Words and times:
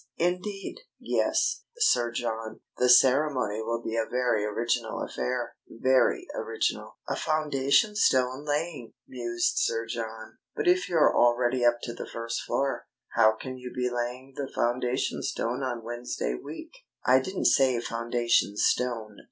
"Indeed!" 0.17 0.77
"Yes, 0.99 1.65
Sir 1.77 2.09
John. 2.09 2.61
The 2.79 2.89
ceremony 2.89 3.61
will 3.61 3.83
be 3.83 3.95
a 3.95 4.09
very 4.09 4.43
original 4.43 4.99
affair 5.03 5.57
very 5.69 6.25
original!" 6.33 6.97
"A 7.07 7.15
foundation 7.15 7.95
stone 7.95 8.43
laying!" 8.43 8.93
mused 9.07 9.59
Sir 9.59 9.85
John. 9.85 10.39
"But 10.55 10.67
if 10.67 10.89
you're 10.89 11.15
already 11.15 11.63
up 11.63 11.81
to 11.83 11.93
the 11.93 12.09
first 12.11 12.41
floor, 12.41 12.87
how 13.09 13.33
can 13.33 13.59
you 13.59 13.71
be 13.71 13.91
laying 13.91 14.33
the 14.35 14.47
foundation 14.51 15.21
stone 15.21 15.61
on 15.61 15.83
Wednesday 15.83 16.33
week?" 16.33 16.71
"I 17.05 17.19
didn't 17.19 17.45
say 17.45 17.79
foundation 17.79 18.57
stone. 18.57 19.19